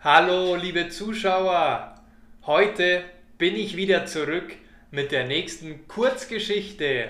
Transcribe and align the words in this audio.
Hallo, 0.00 0.54
liebe 0.54 0.90
Zuschauer! 0.90 1.92
Heute 2.46 3.02
bin 3.36 3.56
ich 3.56 3.76
wieder 3.76 4.06
zurück 4.06 4.54
mit 4.92 5.10
der 5.10 5.26
nächsten 5.26 5.88
Kurzgeschichte. 5.88 7.08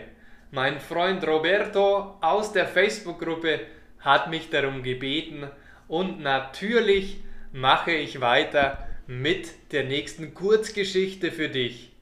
Mein 0.52 0.80
Freund 0.80 1.22
Roberto 1.26 2.16
aus 2.22 2.54
der 2.54 2.66
Facebook-Gruppe 2.66 3.60
hat 3.98 4.30
mich 4.30 4.48
darum 4.48 4.82
gebeten 4.82 5.50
und 5.86 6.20
natürlich 6.22 7.18
mache 7.52 7.92
ich 7.92 8.22
weiter 8.22 8.88
mit 9.06 9.50
der 9.72 9.84
nächsten 9.84 10.32
Kurzgeschichte 10.32 11.30
für 11.30 11.50
dich. 11.50 11.92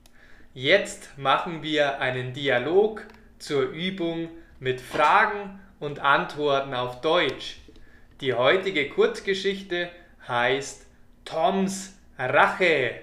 Jetzt 0.54 1.18
machen 1.18 1.64
wir 1.64 2.00
einen 2.00 2.32
Dialog 2.32 3.02
zur 3.40 3.70
Übung 3.70 4.28
mit 4.60 4.80
Fragen 4.80 5.58
und 5.80 5.98
Antworten 5.98 6.74
auf 6.74 7.00
Deutsch. 7.00 7.56
Die 8.20 8.34
heutige 8.34 8.88
Kurzgeschichte 8.88 9.90
heißt 10.28 10.86
Toms 11.24 11.98
Rache. 12.18 13.00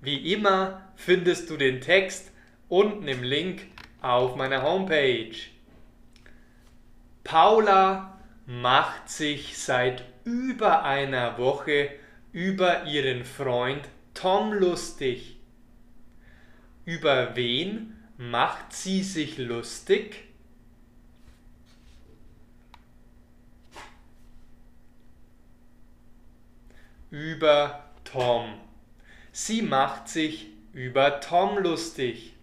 Wie 0.00 0.32
immer 0.32 0.82
findest 0.96 1.50
du 1.50 1.56
den 1.56 1.80
Text 1.80 2.30
unten 2.68 3.06
im 3.08 3.22
Link 3.22 3.66
auf 4.00 4.36
meiner 4.36 4.62
Homepage. 4.62 5.36
Paula 7.24 8.18
macht 8.46 9.08
sich 9.08 9.58
seit 9.58 10.04
über 10.24 10.84
einer 10.84 11.38
Woche 11.38 11.90
über 12.32 12.84
ihren 12.84 13.24
Freund 13.24 13.82
Tom 14.14 14.52
lustig. 14.52 15.36
Über 16.84 17.36
wen 17.36 17.96
macht 18.16 18.72
sie 18.72 19.02
sich 19.02 19.38
lustig? 19.38 20.29
Über 27.10 27.84
Tom. 28.04 28.54
Sie 29.32 29.62
macht 29.62 30.08
sich 30.08 30.46
über 30.72 31.20
Tom 31.20 31.58
lustig. 31.58 32.34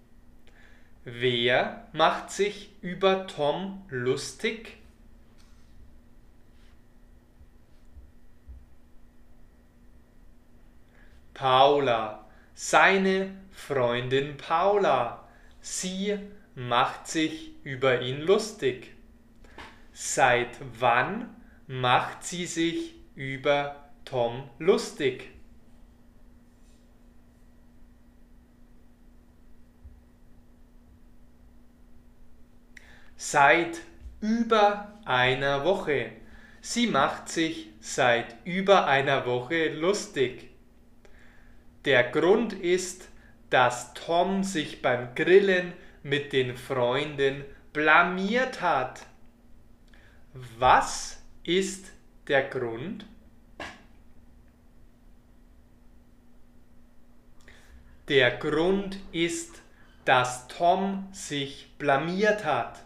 Wer 1.06 1.88
macht 1.94 2.32
sich 2.32 2.72
über 2.82 3.28
Tom 3.28 3.86
lustig? 3.90 4.78
Paula, 11.34 12.26
seine 12.54 13.32
Freundin 13.52 14.36
Paula. 14.36 15.24
Sie 15.62 16.18
macht 16.56 17.08
sich 17.08 17.52
über 17.64 18.02
ihn 18.02 18.22
lustig. 18.22 18.94
Seit 19.94 20.58
wann 20.80 21.34
macht 21.68 22.24
sie 22.24 22.46
sich 22.46 22.96
über 23.16 23.87
Tom 24.10 24.50
lustig? 24.58 25.30
Seit 33.18 33.82
über 34.22 34.94
einer 35.04 35.66
Woche. 35.66 36.12
Sie 36.62 36.88
macht 36.88 37.28
sich 37.28 37.70
seit 37.82 38.38
über 38.46 38.88
einer 38.88 39.26
Woche 39.26 39.74
lustig. 39.74 40.52
Der 41.84 42.04
Grund 42.04 42.54
ist, 42.54 43.10
dass 43.50 43.94
Tom 43.94 44.44
sich 44.44 44.82
beim 44.82 45.16
Grillen 45.16 45.74
mit 46.04 46.32
den 46.32 46.56
Freunden 46.56 47.44
blamiert 47.74 48.62
hat. 48.62 49.06
Was 50.58 51.22
ist 51.44 51.92
der 52.30 52.44
Grund? 52.44 53.06
Der 58.08 58.32
Grund 58.38 58.98
ist, 59.12 59.62
dass 60.06 60.48
Tom 60.48 61.10
sich 61.12 61.74
blamiert 61.78 62.46
hat. 62.46 62.80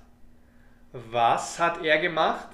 Was 0.94 1.60
hat 1.60 1.84
er 1.84 2.00
gemacht? 2.00 2.50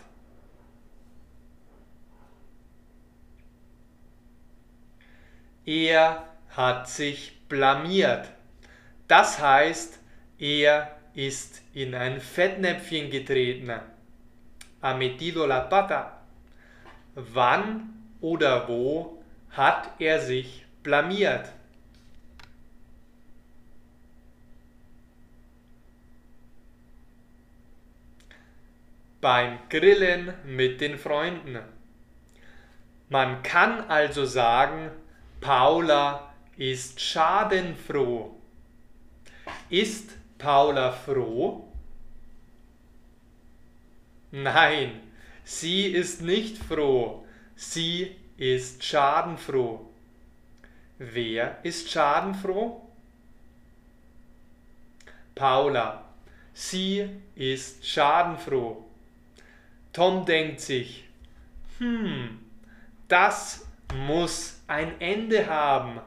Er 5.66 6.28
hat 6.50 6.90
sich 6.90 7.40
blamiert. 7.48 8.30
Das 9.08 9.40
heißt, 9.40 10.00
er 10.38 10.92
ist 11.14 11.62
in 11.74 11.96
ein 11.96 12.20
Fettnäpfchen 12.20 13.10
getreten. 13.10 13.72
Ha 14.82 14.94
metido 14.94 15.46
la 15.46 15.62
pata. 15.62 16.20
Wann 17.16 17.94
oder 18.20 18.68
wo 18.68 19.24
hat 19.52 19.90
er 20.00 20.20
sich 20.20 20.66
blamiert? 20.84 21.52
Beim 29.20 29.58
Grillen 29.70 30.34
mit 30.46 30.80
den 30.80 30.98
Freunden. 30.98 31.60
Man 33.10 33.42
kann 33.42 33.90
also 33.90 34.26
sagen, 34.26 34.92
Paula 35.42 36.34
ist 36.58 37.00
schadenfroh. 37.00 38.36
Ist 39.70 40.12
Paula 40.38 40.92
froh? 40.92 41.68
Nein, 44.32 45.02
sie 45.44 45.88
ist 45.88 46.22
nicht 46.22 46.58
froh. 46.58 47.26
Sie 47.56 48.16
ist 48.38 48.84
schadenfroh. 48.84 49.90
Wer 51.00 51.60
ist 51.64 51.90
schadenfroh? 51.90 52.82
Paula. 55.34 56.04
Sie 56.54 57.10
ist 57.36 57.88
schadenfroh. 57.88 58.87
Tom 59.98 60.28
denkt 60.28 60.60
sich, 60.60 61.06
hm, 61.80 62.38
das 63.08 63.68
muss 63.96 64.62
ein 64.68 65.02
Ende 65.02 65.48
haben. 65.48 66.00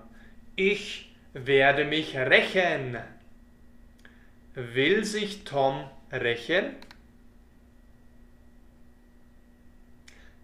Ich 0.54 1.10
werde 1.32 1.84
mich 1.84 2.16
rächen. 2.16 2.98
Will 4.54 5.04
sich 5.04 5.42
Tom 5.42 5.90
rächen? 6.12 6.76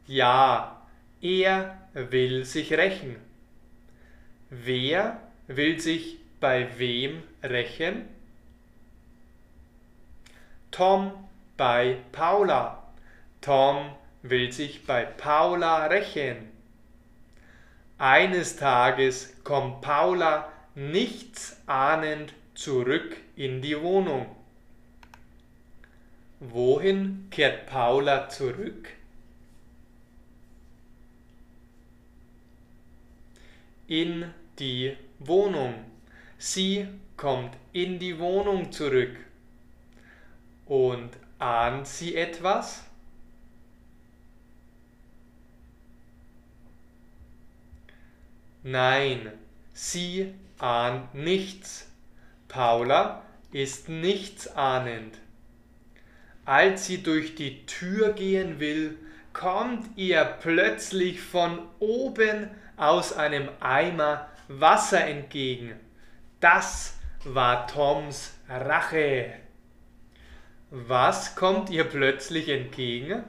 Ja, 0.08 0.84
er 1.20 1.78
will 1.94 2.44
sich 2.44 2.72
rächen. 2.72 3.14
Wer 4.50 5.20
will 5.46 5.78
sich 5.78 6.18
bei 6.40 6.66
wem 6.80 7.22
rächen? 7.44 8.08
Tom 10.72 11.12
bei 11.56 11.98
Paula. 12.10 12.85
Tom 13.40 13.90
will 14.22 14.52
sich 14.52 14.86
bei 14.86 15.04
Paula 15.04 15.86
rächen. 15.86 16.48
Eines 17.98 18.56
Tages 18.56 19.36
kommt 19.44 19.80
Paula 19.80 20.52
nichts 20.74 21.60
ahnend 21.66 22.34
zurück 22.54 23.16
in 23.36 23.62
die 23.62 23.80
Wohnung. 23.80 24.26
Wohin 26.40 27.28
kehrt 27.30 27.66
Paula 27.66 28.28
zurück? 28.28 28.88
In 33.86 34.34
die 34.58 34.96
Wohnung. 35.18 35.74
Sie 36.36 36.88
kommt 37.16 37.56
in 37.72 37.98
die 37.98 38.18
Wohnung 38.18 38.70
zurück. 38.70 39.16
Und 40.66 41.10
ahnt 41.38 41.86
sie 41.86 42.16
etwas? 42.16 42.84
Nein, 48.62 49.32
sie 49.72 50.34
ahnt 50.58 51.14
nichts. 51.14 51.90
Paula 52.48 53.22
ist 53.52 53.88
nichtsahnend. 53.88 55.18
Als 56.44 56.86
sie 56.86 57.02
durch 57.02 57.34
die 57.34 57.66
Tür 57.66 58.12
gehen 58.12 58.60
will, 58.60 58.96
kommt 59.32 59.86
ihr 59.96 60.24
plötzlich 60.24 61.20
von 61.20 61.58
oben 61.78 62.50
aus 62.76 63.12
einem 63.12 63.48
Eimer 63.60 64.28
Wasser 64.48 65.04
entgegen. 65.04 65.72
Das 66.40 66.94
war 67.24 67.66
Toms 67.66 68.34
Rache. 68.48 69.34
Was 70.70 71.34
kommt 71.36 71.70
ihr 71.70 71.84
plötzlich 71.84 72.48
entgegen? 72.48 73.24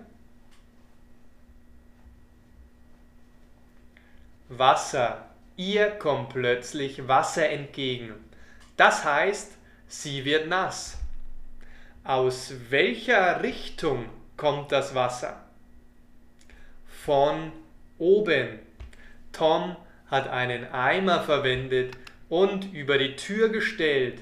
Wasser. 4.50 5.26
Ihr 5.56 5.90
kommt 5.90 6.30
plötzlich 6.30 7.08
Wasser 7.08 7.50
entgegen. 7.50 8.14
Das 8.78 9.04
heißt, 9.04 9.52
sie 9.88 10.24
wird 10.24 10.48
nass. 10.48 10.98
Aus 12.04 12.54
welcher 12.70 13.44
Richtung 13.44 14.06
kommt 14.38 14.72
das 14.72 14.96
Wasser? 14.96 15.44
Von 16.86 17.52
oben. 17.98 18.60
Tom 19.34 19.76
hat 20.10 20.30
einen 20.30 20.72
Eimer 20.72 21.24
verwendet 21.24 21.98
und 22.30 22.74
über 22.74 22.98
die 22.98 23.16
Tür 23.16 23.50
gestellt. 23.50 24.22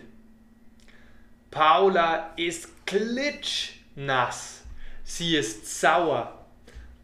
Paula 1.52 2.34
ist 2.36 2.86
klitschnass. 2.88 4.64
Sie 5.04 5.36
ist 5.36 5.80
sauer. 5.80 6.46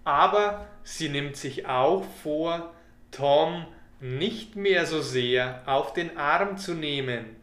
Aber 0.04 0.68
sie 0.84 1.10
nimmt 1.10 1.38
sich 1.38 1.68
auch 1.68 2.04
vor, 2.24 2.74
Tom 3.12 3.66
nicht 4.00 4.56
mehr 4.56 4.86
so 4.86 5.02
sehr 5.02 5.62
auf 5.68 5.94
den 5.94 6.18
Arm 6.18 6.58
zu 6.58 6.74
nehmen. 6.74 7.36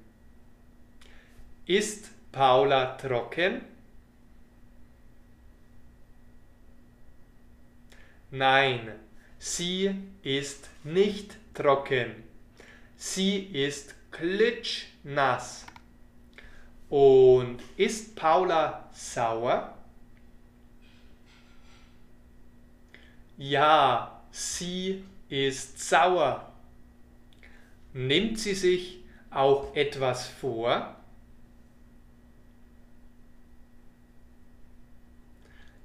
Ist 1.67 2.11
Paula 2.33 2.97
trocken? 2.97 3.61
Nein, 8.31 8.93
sie 9.39 9.95
ist 10.23 10.69
nicht 10.85 11.37
trocken. 11.55 12.25
Sie 12.97 13.39
ist 13.39 13.95
klitschnass. 14.11 15.67
Und 16.89 17.61
ist 17.77 18.17
Paula 18.17 18.89
sauer? 18.93 19.75
Ja, 23.37 24.23
sie 24.31 25.05
ist 25.29 25.79
sauer. 25.89 26.53
Nimmt 27.93 28.39
sie 28.39 28.55
sich 28.55 29.01
auch 29.31 29.75
etwas 29.75 30.29
vor? 30.29 30.97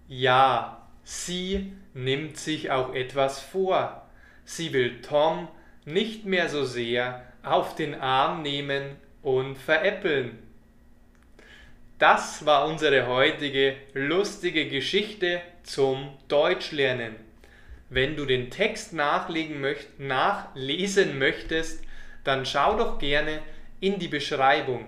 Ja, 0.07 0.87
sie 1.03 1.73
nimmt 1.93 2.37
sich 2.37 2.71
auch 2.71 2.93
etwas 2.93 3.39
vor. 3.39 4.07
Sie 4.45 4.73
will 4.73 5.01
Tom 5.01 5.47
nicht 5.85 6.25
mehr 6.25 6.49
so 6.49 6.65
sehr 6.65 7.23
auf 7.41 7.75
den 7.75 7.95
Arm 7.95 8.41
nehmen 8.41 8.97
und 9.21 9.57
veräppeln. 9.57 10.39
Das 11.99 12.45
war 12.45 12.67
unsere 12.67 13.07
heutige 13.07 13.75
lustige 13.93 14.67
Geschichte 14.67 15.41
zum 15.63 16.09
Deutschlernen. 16.27 17.15
Wenn 17.93 18.15
du 18.15 18.25
den 18.25 18.49
Text 18.49 18.93
möcht 18.93 19.99
nachlesen 19.99 21.19
möchtest, 21.19 21.83
dann 22.23 22.43
schau 22.43 22.75
doch 22.75 22.97
gerne 22.97 23.39
in 23.81 23.99
die 23.99 24.07
Beschreibung. 24.07 24.87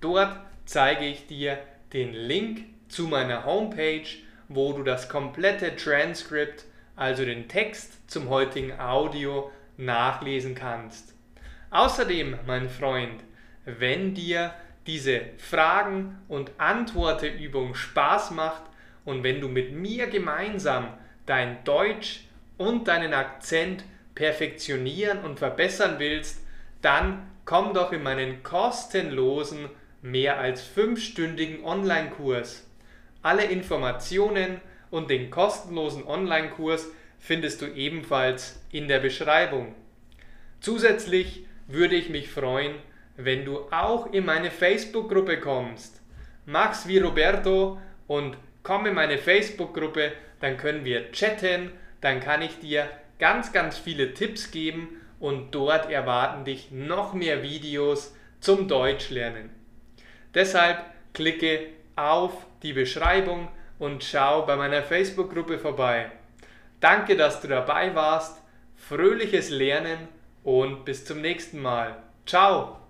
Dort 0.00 0.38
zeige 0.64 1.06
ich 1.06 1.26
dir 1.26 1.58
den 1.92 2.12
Link 2.12 2.66
zu 2.86 3.08
meiner 3.08 3.44
Homepage, 3.44 4.06
wo 4.46 4.72
du 4.74 4.84
das 4.84 5.08
komplette 5.08 5.74
Transkript, 5.74 6.66
also 6.94 7.24
den 7.24 7.48
Text 7.48 8.08
zum 8.08 8.28
heutigen 8.28 8.78
Audio, 8.78 9.50
nachlesen 9.76 10.54
kannst. 10.54 11.16
Außerdem, 11.70 12.38
mein 12.46 12.70
Freund, 12.70 13.24
wenn 13.64 14.14
dir 14.14 14.54
diese 14.86 15.20
Fragen- 15.38 16.18
und 16.28 16.52
Antworteübung 16.58 17.74
Spaß 17.74 18.30
macht 18.30 18.62
und 19.04 19.24
wenn 19.24 19.40
du 19.40 19.48
mit 19.48 19.72
mir 19.72 20.06
gemeinsam 20.06 20.96
dein 21.26 21.64
Deutsch 21.64 22.20
und 22.58 22.88
deinen 22.88 23.14
Akzent 23.14 23.84
perfektionieren 24.14 25.20
und 25.20 25.38
verbessern 25.38 25.96
willst, 25.98 26.42
dann 26.82 27.30
komm 27.44 27.74
doch 27.74 27.92
in 27.92 28.02
meinen 28.02 28.42
kostenlosen, 28.42 29.68
mehr 30.02 30.38
als 30.38 30.62
fünfstündigen 30.62 31.64
Online-Kurs. 31.64 32.68
Alle 33.22 33.44
Informationen 33.44 34.60
und 34.90 35.10
den 35.10 35.30
kostenlosen 35.30 36.06
Online-Kurs 36.06 36.88
findest 37.18 37.60
du 37.60 37.66
ebenfalls 37.66 38.62
in 38.70 38.88
der 38.88 39.00
Beschreibung. 39.00 39.74
Zusätzlich 40.60 41.44
würde 41.66 41.96
ich 41.96 42.08
mich 42.08 42.30
freuen, 42.30 42.74
wenn 43.16 43.44
du 43.44 43.60
auch 43.70 44.12
in 44.12 44.24
meine 44.24 44.50
Facebook-Gruppe 44.50 45.40
kommst. 45.40 46.00
Mach's 46.44 46.86
wie 46.86 46.98
Roberto 46.98 47.80
und 48.06 48.36
komm 48.62 48.86
in 48.86 48.94
meine 48.94 49.18
Facebook-Gruppe, 49.18 50.12
dann 50.40 50.56
können 50.56 50.84
wir 50.84 51.10
chatten 51.12 51.72
dann 52.06 52.20
kann 52.20 52.40
ich 52.40 52.60
dir 52.60 52.88
ganz, 53.18 53.52
ganz 53.52 53.76
viele 53.76 54.14
Tipps 54.14 54.52
geben 54.52 55.00
und 55.18 55.52
dort 55.54 55.90
erwarten 55.90 56.44
dich 56.44 56.70
noch 56.70 57.14
mehr 57.14 57.42
Videos 57.42 58.14
zum 58.38 58.68
Deutschlernen. 58.68 59.50
Deshalb 60.32 60.84
klicke 61.14 61.66
auf 61.96 62.32
die 62.62 62.74
Beschreibung 62.74 63.48
und 63.80 64.04
schau 64.04 64.46
bei 64.46 64.54
meiner 64.54 64.82
Facebook-Gruppe 64.82 65.58
vorbei. 65.58 66.12
Danke, 66.78 67.16
dass 67.16 67.40
du 67.40 67.48
dabei 67.48 67.94
warst. 67.96 68.40
Fröhliches 68.76 69.50
Lernen 69.50 70.06
und 70.44 70.84
bis 70.84 71.04
zum 71.04 71.20
nächsten 71.20 71.60
Mal. 71.60 71.96
Ciao! 72.24 72.85